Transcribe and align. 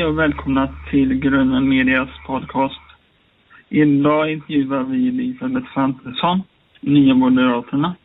Hej 0.00 0.08
och 0.08 0.18
välkomna 0.18 0.74
till 0.90 1.14
Grunden 1.14 1.68
Medias 1.68 2.08
podcast. 2.26 2.80
Idag 3.68 4.32
intervjuar 4.32 4.82
vi 4.82 5.08
Elisabeth 5.08 5.72
Svantesson, 5.72 6.42
Nya 6.80 7.14
Moderaterna. 7.14 7.96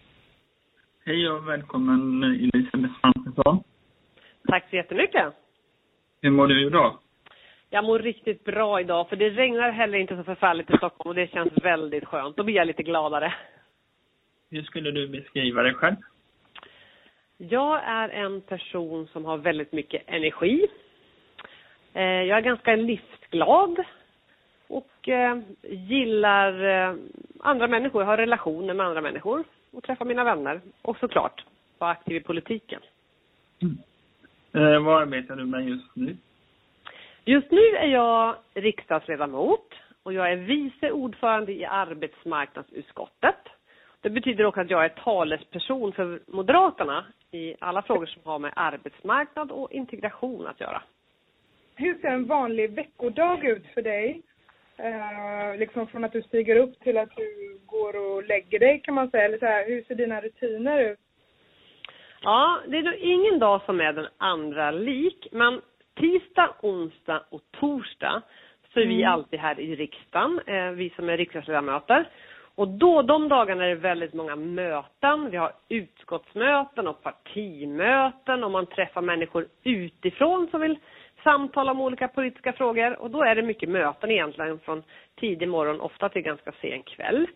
Hej 1.05 1.29
och 1.29 1.47
välkommen 1.47 2.23
Elisabeth 2.23 2.93
Svantesson. 3.00 3.64
Tack 4.47 4.70
så 4.70 4.75
jättemycket. 4.75 5.34
Hur 6.21 6.29
mår 6.32 6.47
du 6.47 6.68
idag? 6.68 6.97
Jag 7.70 7.84
mår 7.84 8.00
riktigt 8.00 8.43
bra 8.43 8.82
idag, 8.82 9.09
för 9.09 9.16
det 9.16 9.30
regnar 9.30 9.71
heller 9.71 9.98
inte 9.98 10.18
så 10.18 10.23
förfärligt 10.23 10.70
i 10.70 10.77
Stockholm 10.77 11.09
och 11.09 11.16
det 11.16 11.32
känns 11.32 11.54
väldigt 11.64 12.05
skönt. 12.05 12.38
Då 12.38 12.43
blir 12.43 12.55
jag 12.55 12.68
lite 12.68 12.84
gladare. 12.84 13.34
Hur 14.50 14.64
skulle 14.64 14.91
du 14.91 15.07
beskriva 15.07 15.64
dig 15.64 15.74
själv? 15.74 15.96
Jag 17.38 17.83
är 17.83 18.10
en 18.10 18.41
person 18.41 19.07
som 19.07 19.25
har 19.25 19.38
väldigt 19.38 19.71
mycket 19.71 20.04
energi. 20.07 20.68
Eh, 21.95 22.04
jag 22.04 22.37
är 22.37 22.41
ganska 22.41 22.75
livsglad 22.75 23.83
och 24.67 25.09
eh, 25.09 25.37
gillar 25.63 26.63
eh, 26.63 26.95
andra 27.39 27.68
människor, 27.68 28.04
har 28.04 28.18
relationer 28.18 28.73
med 28.73 28.85
andra 28.85 29.01
människor 29.01 29.43
och 29.71 29.83
träffar 29.83 30.05
mina 30.05 30.23
vänner. 30.23 30.61
Och 30.81 30.97
såklart 30.97 31.43
vara 31.77 31.91
aktiv 31.91 32.16
i 32.16 32.19
politiken. 32.19 32.81
Mm. 33.61 33.77
Eh, 34.53 34.83
vad 34.83 35.02
arbetar 35.02 35.35
du 35.35 35.45
med 35.45 35.67
just 35.69 35.95
nu? 35.95 36.17
Just 37.25 37.52
nu 37.52 37.61
är 37.61 37.88
jag 37.88 38.35
riksdagsledamot 38.53 39.73
och 40.03 40.13
jag 40.13 40.31
är 40.31 40.35
vice 40.35 40.91
ordförande 40.91 41.53
i 41.53 41.66
arbetsmarknadsutskottet. 41.66 43.35
Det 44.02 44.09
betyder 44.09 44.45
också 44.45 44.61
att 44.61 44.69
jag 44.69 44.85
är 44.85 44.89
talesperson 44.89 45.91
för 45.91 46.19
Moderaterna 46.27 47.05
i 47.31 47.55
alla 47.59 47.81
frågor 47.81 48.05
som 48.05 48.21
har 48.25 48.39
med 48.39 48.53
arbetsmarknad 48.55 49.52
och 49.52 49.71
integration 49.71 50.47
att 50.47 50.59
göra. 50.59 50.81
Hur 51.75 51.95
ser 52.01 52.07
en 52.07 52.25
vanlig 52.27 52.71
veckodag 52.71 53.45
ut 53.45 53.67
för 53.73 53.81
dig? 53.81 54.21
Eh, 54.77 55.57
liksom 55.59 55.87
från 55.87 56.03
att 56.03 56.11
du 56.11 56.21
stiger 56.21 56.55
upp 56.55 56.79
till 56.79 56.97
att 56.97 57.15
du 57.15 57.59
går 57.65 57.95
och 57.95 58.23
lägger 58.23 58.59
dig 58.59 58.81
kan 58.83 58.93
man 58.93 59.09
säga. 59.09 59.25
Eller 59.25 59.37
så 59.37 59.45
här, 59.45 59.65
hur 59.67 59.83
ser 59.83 59.95
dina 59.95 60.21
rutiner 60.21 60.79
ut? 60.91 60.99
Ja, 62.21 62.59
det 62.67 62.77
är 62.77 62.83
nog 62.83 62.95
ingen 62.95 63.39
dag 63.39 63.61
som 63.65 63.81
är 63.81 63.93
den 63.93 64.07
andra 64.17 64.71
lik. 64.71 65.27
Men 65.31 65.61
tisdag, 65.99 66.55
onsdag 66.61 67.23
och 67.29 67.41
torsdag 67.59 68.21
så 68.73 68.79
är 68.79 68.85
vi 68.85 69.01
Mm. 69.01 69.13
alltid 69.13 69.39
här 69.39 69.59
i 69.59 69.75
riksdagen, 69.75 70.39
eh, 70.47 70.69
vi 70.71 70.89
som 70.89 71.09
är 71.09 71.17
riksdagsledamöter. 71.17 72.05
Och 72.55 72.67
då, 72.67 73.01
de 73.01 73.27
dagarna 73.29 73.65
är 73.65 73.69
det 73.69 73.75
väldigt 73.75 74.13
många 74.13 74.35
möten. 74.35 75.29
Vi 75.31 75.37
har 75.37 75.51
utskottsmöten 75.69 76.87
och 76.87 77.03
partimöten 77.03 78.43
och 78.43 78.51
man 78.51 78.65
träffar 78.65 79.01
människor 79.01 79.47
utifrån 79.63 80.47
som 80.51 80.61
vill 80.61 80.77
samtala 81.25 81.71
om 81.71 81.81
olika 81.81 82.07
politiska 82.07 82.53
frågor. 82.53 83.01
Och 83.01 83.11
då 83.11 83.23
är 83.23 83.35
det 83.35 83.41
mycket 83.41 83.69
möten 83.69 84.11
egentligen 84.11 84.59
från 84.59 84.83
tidig 85.19 85.47
morgon, 85.49 85.81
ofta 85.81 86.09
till 86.09 86.21
ganska 86.21 86.51
sen 86.61 86.83
kväll. 86.83 87.27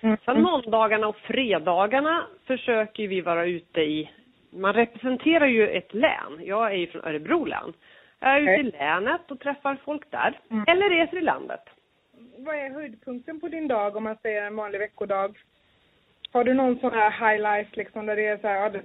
Mm. 0.00 0.16
Sen 0.24 0.42
måndagarna 0.42 1.08
och 1.08 1.16
fredagarna 1.16 2.26
försöker 2.46 3.08
vi 3.08 3.20
vara 3.20 3.46
ute 3.46 3.80
i, 3.80 4.10
man 4.50 4.72
representerar 4.72 5.46
ju 5.46 5.68
ett 5.68 5.94
län. 5.94 6.40
Jag 6.40 6.72
är 6.72 6.76
ju 6.76 6.86
från 6.86 7.04
Örebro 7.04 7.44
län. 7.44 7.72
Jag 8.20 8.36
är 8.36 8.40
ute 8.40 8.68
i 8.68 8.72
länet 8.78 9.30
och 9.30 9.40
träffar 9.40 9.76
folk 9.84 10.10
där. 10.10 10.40
Mm. 10.50 10.64
Eller 10.68 10.90
reser 10.90 11.16
i 11.16 11.20
landet. 11.20 11.62
Vad 12.38 12.54
är 12.54 12.70
höjdpunkten 12.70 13.40
på 13.40 13.48
din 13.48 13.68
dag 13.68 13.96
om 13.96 14.04
man 14.04 14.16
säger 14.22 14.42
en 14.42 14.56
vanlig 14.56 14.78
veckodag? 14.78 15.36
Har 16.32 16.44
du 16.44 16.54
någon 16.54 16.78
sån 16.78 16.92
här 16.92 17.10
highlight 17.10 17.76
liksom 17.76 18.06
där 18.06 18.16
det 18.16 18.26
är 18.26 18.38
så 18.38 18.48
här, 18.48 18.82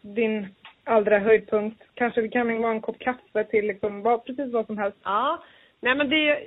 din 0.00 0.54
allra 0.88 1.18
höjdpunkt? 1.18 1.82
Kanske 1.94 2.20
det 2.20 2.28
kan 2.28 2.62
vara 2.62 2.72
en 2.72 2.80
kopp 2.80 2.98
kaffe 2.98 3.44
till 3.44 3.66
liksom 3.66 4.02
vad, 4.02 4.24
precis 4.24 4.52
vad 4.52 4.66
som 4.66 4.78
helst. 4.78 4.98
Ja, 5.04 5.42
nej 5.80 5.94
men 5.94 6.10
det 6.10 6.38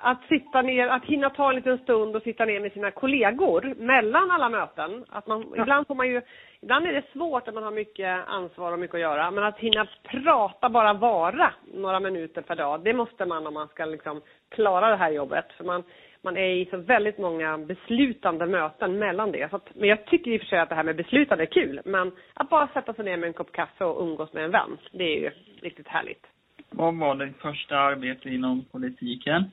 att 0.00 0.22
sitta 0.28 0.62
ner, 0.62 0.88
att 0.88 1.04
hinna 1.04 1.30
ta 1.30 1.48
en 1.48 1.56
liten 1.56 1.78
stund 1.78 2.16
och 2.16 2.22
sitta 2.22 2.44
ner 2.44 2.60
med 2.60 2.72
sina 2.72 2.90
kollegor 2.90 3.74
mellan 3.78 4.30
alla 4.30 4.48
möten. 4.48 5.04
Att 5.08 5.26
man, 5.26 5.52
Ja. 5.56 5.62
ibland 5.62 5.86
får 5.86 5.94
man 5.94 6.08
ju, 6.08 6.22
ibland 6.60 6.86
är 6.86 6.92
det 6.92 7.04
svårt 7.12 7.48
att 7.48 7.54
man 7.54 7.62
har 7.62 7.70
mycket 7.70 8.28
ansvar 8.28 8.72
och 8.72 8.78
mycket 8.78 8.94
att 8.94 9.00
göra. 9.00 9.30
Men 9.30 9.44
att 9.44 9.58
hinna 9.58 9.86
prata, 10.02 10.68
bara 10.68 10.92
vara 10.92 11.52
några 11.74 12.00
minuter 12.00 12.42
per 12.42 12.56
dag, 12.56 12.80
det 12.84 12.92
måste 12.92 13.24
man 13.26 13.46
om 13.46 13.54
man 13.54 13.68
ska 13.68 13.84
liksom 13.84 14.22
klara 14.48 14.90
det 14.90 14.96
här 14.96 15.10
jobbet. 15.10 15.52
För 15.56 15.64
man, 15.64 15.82
man 16.22 16.36
är 16.36 16.50
i 16.50 16.66
så 16.70 16.76
väldigt 16.76 17.18
många 17.18 17.58
beslutande 17.58 18.46
möten 18.46 18.98
mellan 18.98 19.32
det. 19.32 19.50
Så 19.50 19.56
att, 19.56 19.74
men 19.74 19.88
jag 19.88 20.06
tycker 20.06 20.30
i 20.30 20.36
och 20.36 20.40
för 20.40 20.46
sig 20.46 20.58
att 20.58 20.68
det 20.68 20.74
här 20.74 20.82
med 20.82 20.96
beslutande 20.96 21.44
är 21.44 21.46
kul. 21.46 21.80
Men 21.84 22.12
att 22.34 22.48
bara 22.48 22.68
sätta 22.68 22.94
sig 22.94 23.04
ner 23.04 23.16
med 23.16 23.26
en 23.26 23.32
kopp 23.32 23.52
kaffe 23.52 23.84
och 23.84 24.02
umgås 24.02 24.32
med 24.32 24.44
en 24.44 24.50
vän, 24.50 24.78
det 24.92 25.04
är 25.04 25.20
ju 25.20 25.30
riktigt 25.60 25.88
härligt. 25.88 26.26
Vad 26.70 26.98
var 26.98 27.14
ditt 27.14 27.36
första 27.36 27.78
arbete 27.78 28.28
inom 28.28 28.64
politiken? 28.64 29.44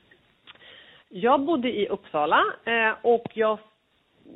Jag 1.08 1.40
bodde 1.40 1.78
i 1.78 1.88
Uppsala 1.88 2.44
eh, 2.64 2.94
och 3.02 3.26
jag, 3.34 3.58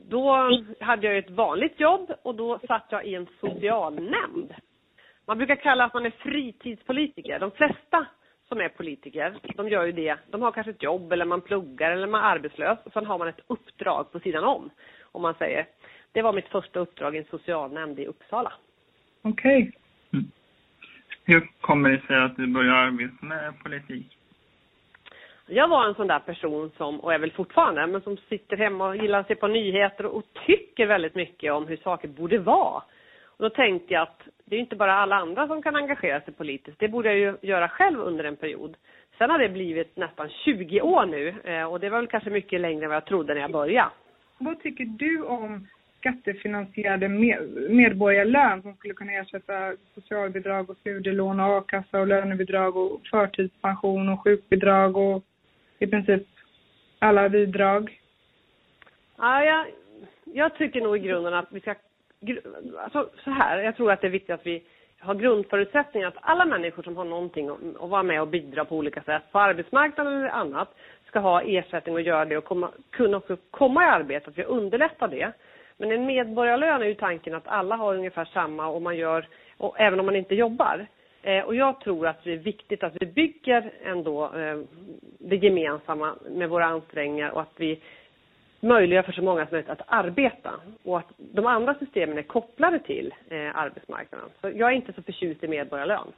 då 0.08 0.50
hade 0.80 1.06
jag 1.06 1.18
ett 1.18 1.30
vanligt 1.30 1.80
jobb 1.80 2.12
och 2.22 2.34
då 2.34 2.58
satt 2.66 2.86
jag 2.90 3.06
i 3.06 3.14
en 3.14 3.26
socialnämnd. 3.40 4.54
Man 5.26 5.38
brukar 5.38 5.56
kalla 5.56 5.84
att 5.84 5.94
man 5.94 6.06
är 6.06 6.10
fritidspolitiker. 6.10 7.38
De 7.38 7.50
flesta 7.50 8.06
som 8.50 8.60
är 8.60 8.68
politiker, 8.68 9.34
de 9.56 9.68
gör 9.68 9.86
ju 9.86 9.92
det. 9.92 10.16
De 10.30 10.42
har 10.42 10.52
kanske 10.52 10.70
ett 10.70 10.82
jobb 10.82 11.12
eller 11.12 11.24
man 11.24 11.40
pluggar 11.40 11.90
eller 11.90 12.06
man 12.06 12.24
är 12.24 12.28
arbetslös 12.28 12.78
och 12.84 12.92
sen 12.92 13.06
har 13.06 13.18
man 13.18 13.28
ett 13.28 13.40
uppdrag 13.46 14.12
på 14.12 14.20
sidan 14.20 14.44
om. 14.44 14.70
Om 15.12 15.22
man 15.22 15.34
säger. 15.34 15.66
Det 16.12 16.22
var 16.22 16.32
mitt 16.32 16.48
första 16.48 16.80
uppdrag 16.80 17.16
i 17.16 17.18
en 17.18 17.24
socialnämnd 17.30 17.98
i 17.98 18.06
Uppsala. 18.06 18.52
Okej. 19.22 19.72
Mm. 20.12 20.24
Hur 21.24 21.50
kommer 21.60 21.90
det 21.90 22.06
sig 22.06 22.16
att 22.16 22.36
du 22.36 22.46
började 22.46 22.78
arbeta 22.78 23.26
med 23.26 23.62
politik? 23.62 24.18
Jag 25.46 25.68
var 25.68 25.86
en 25.86 25.94
sån 25.94 26.06
där 26.06 26.18
person 26.18 26.70
som, 26.76 27.00
och 27.00 27.14
är 27.14 27.18
väl 27.18 27.32
fortfarande, 27.32 27.86
men 27.86 28.00
som 28.00 28.16
sitter 28.16 28.56
hemma 28.56 28.88
och 28.88 28.96
gillar 28.96 29.20
att 29.20 29.26
se 29.26 29.34
på 29.34 29.46
nyheter 29.46 30.06
och 30.06 30.24
tycker 30.46 30.86
väldigt 30.86 31.14
mycket 31.14 31.52
om 31.52 31.66
hur 31.66 31.76
saker 31.76 32.08
borde 32.08 32.38
vara. 32.38 32.82
Och 33.24 33.44
då 33.44 33.50
tänkte 33.50 33.94
jag 33.94 34.02
att 34.02 34.22
det 34.50 34.56
är 34.56 34.60
inte 34.60 34.76
bara 34.76 34.94
alla 34.94 35.16
andra 35.16 35.46
som 35.46 35.62
kan 35.62 35.76
engagera 35.76 36.20
sig 36.20 36.34
politiskt. 36.34 36.78
Det 36.78 36.88
borde 36.88 37.08
jag 37.08 37.18
ju 37.18 37.48
göra 37.48 37.68
själv 37.68 38.00
under 38.00 38.24
en 38.24 38.36
period. 38.36 38.76
Sen 39.18 39.30
har 39.30 39.38
det 39.38 39.48
blivit 39.48 39.96
nästan 39.96 40.28
20 40.28 40.80
år 40.80 41.06
nu 41.06 41.34
eh, 41.44 41.64
och 41.64 41.80
det 41.80 41.90
var 41.90 41.98
väl 41.98 42.06
kanske 42.06 42.30
mycket 42.30 42.60
längre 42.60 42.84
än 42.84 42.88
vad 42.88 42.96
jag 42.96 43.04
trodde 43.04 43.34
när 43.34 43.40
jag 43.40 43.52
började. 43.52 43.90
Vad 44.38 44.62
tycker 44.62 44.84
du 44.84 45.22
om 45.22 45.66
skattefinansierade 45.98 47.08
med- 47.08 47.70
medborgarlön 47.70 48.62
som 48.62 48.74
skulle 48.74 48.94
kunna 48.94 49.12
ersätta 49.12 49.74
socialbidrag 49.94 50.70
och 50.70 50.76
studielån 50.76 51.40
och 51.40 51.56
a-kassa 51.56 52.00
och 52.00 52.06
lönebidrag 52.06 52.76
och 52.76 53.00
förtidspension 53.10 54.08
och 54.08 54.24
sjukbidrag 54.24 54.96
och 54.96 55.24
i 55.78 55.86
princip 55.86 56.26
alla 56.98 57.28
bidrag? 57.28 58.00
Ja, 59.18 59.44
jag, 59.44 59.66
jag 60.24 60.54
tycker 60.54 60.80
nog 60.80 60.96
i 60.96 61.00
grunden 61.00 61.34
att 61.34 61.52
vi 61.52 61.60
ska... 61.60 61.74
Alltså, 62.78 63.08
så 63.24 63.30
här, 63.30 63.58
jag 63.58 63.76
tror 63.76 63.92
att 63.92 64.00
det 64.00 64.06
är 64.06 64.10
viktigt 64.10 64.34
att 64.34 64.46
vi 64.46 64.62
har 64.98 65.14
grundförutsättningar 65.14 66.08
att 66.08 66.18
alla 66.20 66.44
människor 66.44 66.82
som 66.82 66.96
har 66.96 67.04
någonting 67.04 67.48
att, 67.48 67.58
att 67.80 67.90
vara 67.90 68.02
med 68.02 68.20
och 68.20 68.28
bidra 68.28 68.64
på 68.64 68.76
olika 68.76 69.02
sätt, 69.02 69.22
på 69.32 69.38
arbetsmarknaden 69.38 70.12
eller 70.12 70.28
annat, 70.28 70.74
ska 71.06 71.18
ha 71.18 71.42
ersättning 71.42 71.94
och 71.94 72.00
göra 72.00 72.24
det 72.24 72.36
och 72.36 72.44
komma, 72.44 72.70
kunna 72.90 73.16
också 73.16 73.36
komma 73.50 73.84
i 73.84 73.86
arbete, 73.86 74.30
att 74.30 74.38
vi 74.38 74.44
underlättar 74.44 75.08
det. 75.08 75.32
Men 75.76 75.92
en 75.92 76.06
medborgarlön 76.06 76.82
är 76.82 76.86
ju 76.86 76.94
tanken 76.94 77.34
att 77.34 77.48
alla 77.48 77.76
har 77.76 77.94
ungefär 77.94 78.24
samma 78.24 78.66
och 78.66 78.82
man 78.82 78.96
gör, 78.96 79.28
och 79.56 79.80
även 79.80 80.00
om 80.00 80.06
man 80.06 80.16
inte 80.16 80.34
jobbar. 80.34 80.86
Eh, 81.22 81.44
och 81.44 81.54
jag 81.54 81.80
tror 81.80 82.06
att 82.06 82.24
det 82.24 82.32
är 82.32 82.36
viktigt 82.36 82.82
att 82.82 82.96
vi 83.00 83.06
bygger 83.06 83.72
ändå 83.84 84.24
eh, 84.24 84.60
det 85.18 85.36
gemensamma 85.36 86.14
med 86.30 86.48
våra 86.48 86.66
ansträngningar 86.66 87.30
och 87.30 87.40
att 87.40 87.54
vi 87.56 87.80
möjliggör 88.60 89.02
för 89.02 89.12
så 89.12 89.22
många 89.22 89.46
som 89.46 89.52
möjligt 89.54 89.70
att 89.70 89.82
arbeta 89.86 90.50
och 90.84 90.98
att 90.98 91.12
de 91.18 91.46
andra 91.46 91.74
systemen 91.74 92.18
är 92.18 92.22
kopplade 92.22 92.78
till 92.78 93.14
eh, 93.30 93.56
arbetsmarknaden. 93.56 94.28
Så 94.40 94.48
jag 94.48 94.70
är 94.70 94.74
inte 94.74 94.92
så 94.92 95.02
förtjust 95.02 95.44
i 95.44 95.48
medborgarlön. 95.48 96.12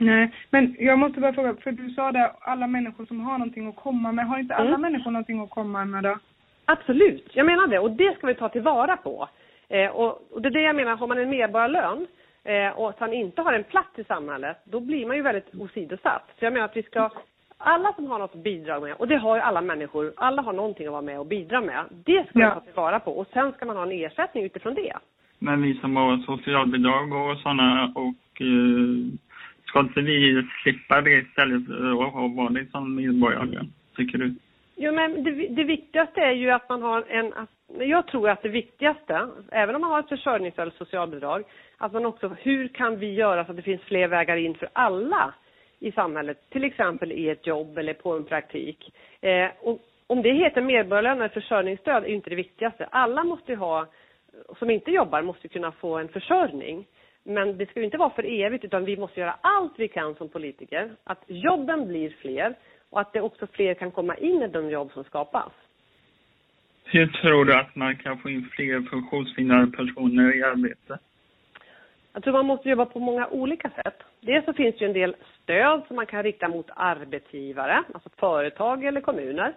Nej, 0.00 0.30
men 0.50 0.76
jag 0.78 0.98
måste 0.98 1.20
bara 1.20 1.32
fråga, 1.32 1.54
för 1.54 1.72
du 1.72 1.90
sa 1.90 2.12
där 2.12 2.30
alla 2.40 2.66
människor 2.66 3.06
som 3.06 3.20
har 3.20 3.38
någonting 3.38 3.68
att 3.68 3.76
komma 3.76 4.12
med. 4.12 4.26
Har 4.26 4.38
inte 4.38 4.54
alla 4.54 4.68
Mm. 4.68 4.80
människor 4.80 5.10
någonting 5.10 5.40
att 5.40 5.50
komma 5.50 5.84
med 5.84 6.02
då? 6.02 6.18
Absolut, 6.64 7.30
jag 7.32 7.46
menar 7.46 7.66
det 7.66 7.78
och 7.78 7.90
det 7.90 8.16
ska 8.16 8.26
vi 8.26 8.34
ta 8.34 8.48
tillvara 8.48 8.96
på. 8.96 9.28
Eh, 9.68 9.90
och, 9.90 10.32
och 10.32 10.42
det 10.42 10.48
är 10.48 10.50
det 10.50 10.62
jag 10.62 10.76
menar, 10.76 10.96
har 10.96 11.06
man 11.06 11.18
en 11.18 11.30
medborgarlön 11.30 12.06
eh, 12.44 12.68
och 12.68 12.88
att 12.88 12.98
han 12.98 13.12
inte 13.12 13.42
har 13.42 13.52
en 13.52 13.64
plats 13.64 13.98
i 13.98 14.04
samhället, 14.04 14.56
då 14.64 14.80
blir 14.80 15.06
man 15.06 15.16
ju 15.16 15.22
väldigt 15.22 15.54
åsidosatt. 15.60 16.24
Så 16.38 16.44
jag 16.44 16.52
menar 16.52 16.64
att 16.64 16.76
vi 16.76 16.82
ska, 16.82 17.10
alla 17.58 17.92
som 17.92 18.06
har 18.06 18.18
något 18.18 18.34
att 18.34 18.42
bidra 18.42 18.80
med, 18.80 18.94
och 18.94 19.08
det 19.08 19.16
har 19.16 19.36
ju 19.36 19.42
alla 19.42 19.60
människor, 19.60 20.12
alla 20.16 20.42
har 20.42 20.52
någonting 20.52 20.86
att 20.86 20.92
vara 20.92 21.02
med 21.02 21.18
och 21.20 21.26
bidra 21.26 21.60
med. 21.60 21.84
Det 22.04 22.28
ska 22.28 22.38
Ja. 22.38 22.46
man 22.46 22.54
ta 22.54 22.60
tillvara 22.60 23.00
på 23.00 23.12
och 23.18 23.26
sen 23.32 23.52
ska 23.52 23.66
man 23.66 23.76
ha 23.76 23.82
en 23.82 23.92
ersättning 23.92 24.44
utifrån 24.44 24.74
det. 24.74 24.92
Men 25.38 25.62
vi 25.62 25.74
som 25.74 25.96
har 25.96 26.18
socialbidrag 26.18 27.12
och 27.12 27.38
sådana 27.38 27.92
och 27.94 28.40
eh, 28.40 29.18
ska 29.64 29.80
inte 29.80 30.00
vi 30.00 30.46
slippa 30.62 31.00
det 31.00 31.12
istället 31.12 31.68
och 31.68 32.12
ha 32.12 32.28
vanligt 32.28 32.70
som 32.70 32.94
medborgarlön? 32.94 33.72
Tycker 33.96 34.18
du? 34.18 34.34
Jo, 34.76 34.92
men 34.92 35.24
det, 35.24 35.30
det 35.30 35.64
viktigaste 35.64 36.20
är 36.20 36.32
ju 36.32 36.50
att 36.50 36.68
man 36.68 36.82
har 36.82 37.04
en... 37.08 37.32
Att, 37.32 37.48
jag 37.78 38.06
tror 38.06 38.30
att 38.30 38.42
det 38.42 38.48
viktigaste, 38.48 39.28
även 39.52 39.74
om 39.74 39.80
man 39.80 39.90
har 39.90 40.00
ett 40.00 40.08
försörjnings 40.08 40.58
eller 40.58 40.72
socialbidrag, 40.78 41.44
att 41.78 41.92
man 41.92 42.06
också, 42.06 42.28
hur 42.42 42.68
kan 42.68 42.98
vi 42.98 43.14
göra 43.14 43.44
så 43.44 43.50
att 43.50 43.56
det 43.56 43.62
finns 43.62 43.82
fler 43.82 44.08
vägar 44.08 44.36
in 44.36 44.54
för 44.54 44.68
alla 44.72 45.34
i 45.80 45.92
samhället, 45.92 46.50
till 46.50 46.64
exempel 46.64 47.12
i 47.12 47.28
ett 47.28 47.46
jobb 47.46 47.78
eller 47.78 47.94
på 47.94 48.16
en 48.16 48.24
praktik. 48.24 48.92
Eh, 49.20 49.50
och 49.60 49.78
om 50.06 50.22
det 50.22 50.32
heter 50.32 50.60
medborgarlön 50.60 51.18
eller 51.18 51.28
försörjningsstöd 51.28 52.04
är 52.04 52.08
inte 52.08 52.30
det 52.30 52.36
viktigaste. 52.36 52.88
Alla 52.90 53.24
måste 53.24 53.54
ha, 53.54 53.86
som 54.58 54.70
inte 54.70 54.90
jobbar, 54.90 55.22
måste 55.22 55.48
kunna 55.48 55.72
få 55.72 55.98
en 55.98 56.08
försörjning. 56.08 56.86
Men 57.22 57.58
det 57.58 57.70
ska 57.70 57.82
inte 57.82 57.96
vara 57.96 58.10
för 58.10 58.42
evigt 58.42 58.64
utan 58.64 58.84
vi 58.84 58.96
måste 58.96 59.20
göra 59.20 59.36
allt 59.40 59.72
vi 59.76 59.88
kan 59.88 60.14
som 60.14 60.28
politiker. 60.28 60.90
Att 61.04 61.24
jobben 61.26 61.88
blir 61.88 62.10
fler 62.10 62.54
och 62.90 63.00
att 63.00 63.12
det 63.12 63.20
också 63.20 63.46
fler 63.46 63.74
kan 63.74 63.90
komma 63.90 64.16
in 64.16 64.42
i 64.42 64.48
de 64.48 64.70
jobb 64.70 64.92
som 64.92 65.04
skapas. 65.04 65.52
Hur 66.84 67.06
tror 67.06 67.44
du 67.44 67.54
att 67.54 67.76
man 67.76 67.96
kan 67.96 68.18
få 68.18 68.30
in 68.30 68.48
fler 68.52 68.90
funktionshindrade 68.90 69.70
personer 69.70 70.36
i 70.36 70.42
arbete? 70.42 70.98
Jag 72.18 72.22
tror 72.22 72.32
man 72.32 72.46
måste 72.46 72.68
jobba 72.68 72.86
på 72.86 72.98
många 72.98 73.28
olika 73.28 73.70
sätt. 73.70 74.02
Dels 74.20 74.44
så 74.44 74.52
finns 74.52 74.74
det 74.78 74.84
ju 74.84 74.86
en 74.86 74.92
del 74.92 75.16
stöd 75.42 75.82
som 75.86 75.96
man 75.96 76.06
kan 76.06 76.22
rikta 76.22 76.48
mot 76.48 76.70
arbetsgivare, 76.76 77.84
alltså 77.94 78.10
företag 78.16 78.84
eller 78.84 79.00
kommuner. 79.00 79.54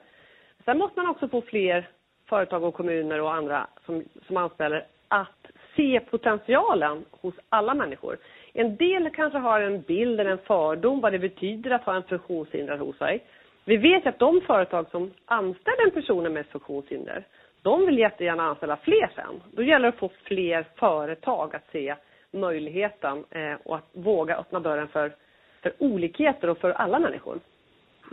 Sen 0.66 0.78
måste 0.78 1.02
man 1.02 1.10
också 1.10 1.28
få 1.28 1.42
fler 1.42 1.88
företag 2.30 2.64
och 2.64 2.74
kommuner 2.74 3.22
och 3.22 3.34
andra 3.34 3.68
som, 3.86 4.04
som 4.28 4.38
anställer 4.38 4.86
att 5.08 5.52
se 5.76 6.00
potentialen 6.00 7.06
hos 7.12 7.34
alla 7.50 7.74
människor. 7.74 8.18
En 8.54 8.76
del 8.76 9.10
kanske 9.10 9.40
har 9.40 9.62
en 9.62 9.82
bild 9.82 10.20
eller 10.20 10.32
en 10.32 10.38
fördom 10.38 11.02
vad 11.02 11.12
det 11.12 11.20
betyder 11.20 11.72
att 11.72 11.84
ha 11.84 11.96
en 11.96 12.04
funktionshindrad 12.04 12.80
hos 12.80 12.98
sig. 12.98 13.24
Vi 13.66 13.78
vet 13.78 14.08
att 14.08 14.20
de 14.20 14.42
företag 14.42 14.86
som 14.92 15.12
anställer 15.26 15.86
en 15.86 15.92
person 15.92 16.34
med 16.34 16.46
funktionshinder, 16.46 17.24
de 17.62 17.86
vill 17.86 18.00
jättegärna 18.00 18.44
anställa 18.44 18.78
fler 18.78 19.12
sen. 19.16 19.42
Då 19.52 19.64
gäller 19.64 19.84
det 19.86 19.90
att 19.90 20.00
få 20.00 20.10
fler 20.24 20.66
företag 20.76 21.56
att 21.56 21.72
se 21.72 21.96
möjligheten 22.32 23.26
eh, 23.30 23.54
och 23.64 23.76
att 23.76 23.90
våga 23.94 24.38
öppna 24.38 24.60
dörren 24.60 24.88
för, 24.88 25.16
för 25.62 25.74
olikheter 25.78 26.50
och 26.50 26.58
för 26.58 26.70
alla 26.70 27.00
människor. 27.00 27.40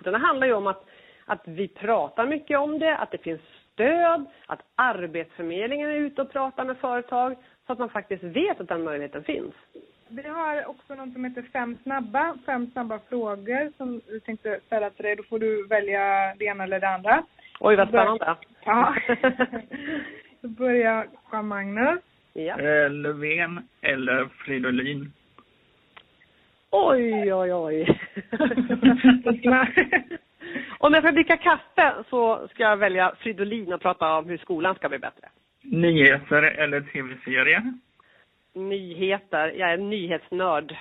Det 0.04 0.18
handlar 0.18 0.46
ju 0.46 0.52
om 0.52 0.66
att, 0.66 0.84
att 1.24 1.42
vi 1.44 1.68
pratar 1.68 2.26
mycket 2.26 2.58
om 2.58 2.78
det, 2.78 2.96
att 2.96 3.10
det 3.10 3.18
finns 3.18 3.40
stöd, 3.72 4.24
att 4.46 4.60
Arbetsförmedlingen 4.74 5.90
är 5.90 5.94
ute 5.94 6.22
och 6.22 6.32
pratar 6.32 6.64
med 6.64 6.76
företag 6.76 7.36
så 7.66 7.72
att 7.72 7.78
man 7.78 7.88
faktiskt 7.88 8.22
vet 8.22 8.60
att 8.60 8.68
den 8.68 8.84
möjligheten 8.84 9.24
finns. 9.24 9.54
Vi 10.08 10.28
har 10.28 10.66
också 10.66 10.94
något 10.94 11.12
som 11.12 11.24
heter 11.24 11.42
Fem 11.42 11.78
snabba, 11.82 12.38
fem 12.46 12.70
snabba 12.72 12.98
frågor 13.08 13.72
som 13.76 14.00
vi 14.08 14.20
tänkte 14.20 14.60
ställa 14.66 14.90
till 14.90 15.04
dig. 15.04 15.16
Då 15.16 15.22
får 15.22 15.38
du 15.38 15.66
välja 15.66 16.34
det 16.38 16.44
ena 16.44 16.64
eller 16.64 16.80
det 16.80 16.88
andra. 16.88 17.24
Oj, 17.60 17.76
vad 17.76 17.88
spännande. 17.88 18.36
Ja. 18.64 18.94
Då 20.40 20.48
börjar 20.48 21.06
Jean-Magnus. 21.32 22.00
Ja. 22.32 22.58
Eh, 22.60 22.90
Löfven 22.90 23.68
eller 23.80 24.24
Fridolin? 24.44 25.12
Oj, 26.70 27.34
oj, 27.34 27.54
oj. 27.54 27.98
Om 30.78 30.94
jag 30.94 31.02
ska 31.02 31.12
dricka 31.12 31.36
kaffe 31.36 31.94
så 32.10 32.48
ska 32.48 32.62
jag 32.62 32.76
välja 32.76 33.14
Fridolin 33.18 33.72
och 33.72 33.80
prata 33.80 34.18
om 34.18 34.28
hur 34.28 34.38
skolan 34.38 34.74
ska 34.74 34.88
bli 34.88 34.98
bättre. 34.98 35.28
Nyheter 35.62 36.42
eller 36.42 36.80
tv-serier? 36.80 37.72
Nyheter. 38.54 39.48
Jag 39.56 39.72
är 39.72 39.76
nyhetsnörd. 39.76 40.76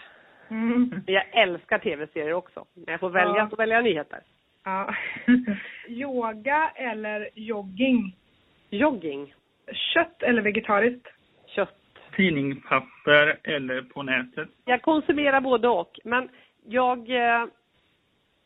Mm. 0.49 1.01
Jag 1.05 1.23
älskar 1.43 1.77
tv-serier 1.79 2.33
också. 2.33 2.65
Men 2.73 2.85
jag 2.91 2.99
får 2.99 3.09
välja 3.09 3.35
Ja. 3.37 3.49
så 3.49 3.55
väljer 3.55 3.75
jag 3.75 3.83
nyheter. 3.83 4.19
Ja. 4.63 4.95
Yoga 5.87 6.71
eller 6.75 7.29
jogging? 7.33 8.15
Jogging. 8.69 9.33
Kött 9.93 10.23
eller 10.23 10.41
vegetariskt? 10.41 11.07
Kött. 11.57 11.75
Tidningspapper 12.15 13.39
eller 13.43 13.81
på 13.81 14.03
nätet? 14.03 14.49
Jag 14.65 14.81
konsumerar 14.81 15.41
både 15.41 15.67
och. 15.67 15.99
Men 16.03 16.29
jag 16.65 16.97
eh, 17.09 17.45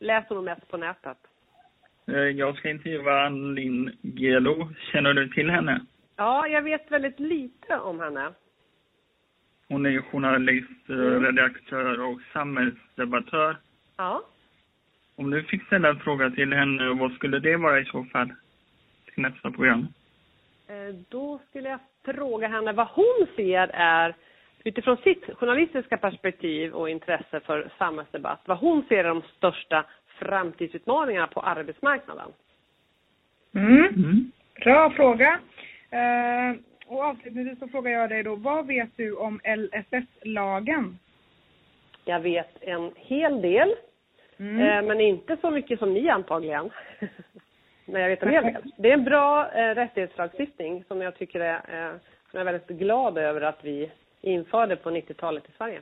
läser 0.00 0.34
nog 0.34 0.44
mest 0.44 0.68
på 0.68 0.76
nätet. 0.76 1.18
Eh, 2.06 2.14
Jag 2.16 2.56
ska 2.56 2.70
intervjua 2.70 3.26
Ann 3.26 3.54
Linn 3.54 3.96
Gelo. 4.02 4.68
Känner 4.92 5.14
du 5.14 5.28
till 5.28 5.50
henne? 5.50 5.80
Ja, 6.16 6.46
jag 6.48 6.62
vet 6.62 6.90
väldigt 6.90 7.20
lite 7.20 7.78
om 7.78 8.00
henne. 8.00 8.32
Hon 9.68 9.86
är 9.86 10.00
journalist, 10.00 10.90
eh, 10.90 10.94
redaktör 10.94 12.00
och 12.00 12.20
samhällsdebattör. 12.32 13.56
Ja. 13.96 14.22
Om 15.16 15.30
du 15.30 15.42
fick 15.42 15.66
ställa 15.66 15.88
en 15.88 16.00
fråga 16.00 16.30
till 16.30 16.52
henne, 16.52 16.88
vad 16.88 17.12
skulle 17.12 17.38
det 17.38 17.56
vara 17.56 17.80
i 17.80 17.84
så 17.84 18.04
fall? 18.04 18.32
Till 19.04 19.22
nästa 19.22 19.50
program. 19.50 19.86
Eh, 20.72 20.94
Då 21.08 21.38
skulle 21.48 21.68
jag 21.68 21.78
fråga 22.04 22.48
henne 22.48 22.72
vad 22.72 22.86
hon 22.86 23.26
ser 23.36 23.70
är 23.74 24.14
utifrån 24.64 24.96
sitt 24.96 25.24
journalistiska 25.36 25.96
perspektiv 25.96 26.72
och 26.74 26.90
intresse 26.90 27.40
för 27.40 27.70
samhällsdebatt, 27.78 28.40
vad 28.46 28.58
hon 28.58 28.84
ser 28.88 28.96
är 29.04 29.08
de 29.08 29.22
största 29.36 29.84
framtidsutmaningarna 30.06 31.26
på 31.26 31.40
arbetsmarknaden. 31.40 32.32
Mm. 33.54 33.76
Mm. 33.86 34.32
Bra 34.64 34.90
fråga. 34.90 35.40
Eh, 35.90 36.56
och 36.86 37.00
avslutningsvis 37.04 37.58
så 37.58 37.68
frågar 37.68 37.90
jag 37.90 38.08
dig 38.10 38.22
då, 38.22 38.34
vad 38.34 38.66
vet 38.66 38.96
du 38.96 39.12
om 39.16 39.40
LSS-lagen? 39.44 40.98
Jag 42.04 42.20
vet 42.20 42.62
en 42.62 42.90
hel 42.96 43.42
del, 43.42 43.74
Mm. 44.38 44.60
eh, 44.60 44.88
men 44.88 45.00
inte 45.00 45.36
så 45.40 45.50
mycket 45.50 45.78
som 45.78 45.94
ni 45.94 46.08
antagligen. 46.08 46.70
men 47.86 48.02
jag 48.02 48.08
vet 48.08 48.22
en 48.22 48.30
hel 48.30 48.44
del. 48.44 48.72
Det 48.76 48.88
är 48.88 48.94
en 48.94 49.04
bra 49.04 49.52
eh, 49.52 49.74
rättighetslagstiftning 49.74 50.84
som 50.88 51.02
jag 51.02 51.18
tycker 51.18 51.40
är, 51.40 51.54
eh, 51.54 51.92
som 52.30 52.38
jag 52.38 52.40
är 52.40 52.52
väldigt 52.52 52.78
glad 52.78 53.18
över 53.18 53.40
att 53.40 53.58
vi 53.62 53.90
införde 54.20 54.76
på 54.76 54.90
90-talet 54.90 55.44
i 55.48 55.52
Sverige. 55.58 55.80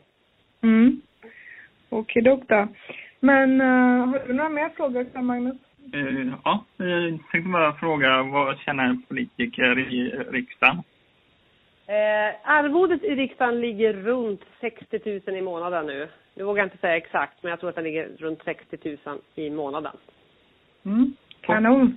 Mm. 0.62 1.00
Okej, 1.88 2.22
då. 2.22 2.68
Men 3.20 3.60
uh, 3.60 4.06
har 4.06 4.26
du 4.26 4.32
några 4.32 4.48
mer 4.48 4.68
frågor, 4.68 5.22
Magnus? 5.22 5.56
Eh, 5.94 6.34
Ja, 6.44 6.64
jag 6.76 7.18
tänkte 7.32 7.50
bara 7.50 7.72
fråga, 7.72 8.22
vad 8.22 8.58
tjänar 8.58 8.84
en 8.84 9.02
politiker 9.02 9.78
i 9.78 10.10
riksdagen? 10.30 10.82
Eh, 11.86 12.50
arvodet 12.50 13.04
i 13.04 13.14
riksdagen 13.14 13.60
ligger 13.60 13.92
runt 13.92 14.40
60 14.60 15.20
000 15.26 15.36
i 15.36 15.40
månaden 15.40 15.86
nu. 15.86 16.08
Nu 16.34 16.44
vågar 16.44 16.62
jag 16.62 16.66
inte 16.66 16.78
säga 16.78 16.96
exakt, 16.96 17.42
men 17.42 17.50
jag 17.50 17.60
tror 17.60 17.70
att 17.70 17.76
den 17.76 17.84
ligger 17.84 18.08
runt 18.18 18.42
60 18.44 18.96
000 19.04 19.18
i 19.34 19.50
månaden. 19.50 19.96
Mm. 20.84 21.12
Kanon. 21.52 21.96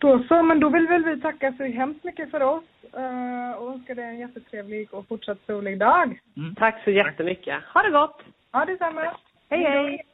Då 0.00 0.22
så, 0.28 0.42
men 0.42 0.60
då 0.60 0.68
vill 0.68 0.86
väl 0.86 1.04
vi 1.04 1.20
tacka 1.20 1.52
så 1.52 1.64
hemskt 1.64 2.04
mycket 2.04 2.30
för 2.30 2.42
oss 2.42 2.64
eh, 2.96 3.62
och 3.62 3.72
önska 3.72 3.94
dig 3.94 4.04
en 4.04 4.18
jättetrevlig 4.18 4.94
och 4.94 5.08
fortsatt 5.08 5.38
solig 5.46 5.78
dag. 5.78 6.20
Mm. 6.36 6.54
Tack 6.54 6.84
så 6.84 6.90
jättemycket. 6.90 7.64
Ha 7.74 7.82
det 7.82 7.90
gott! 7.90 8.22
Ja, 8.52 8.64
detsamma. 8.64 9.00
Hej, 9.50 9.62
hej! 9.62 10.09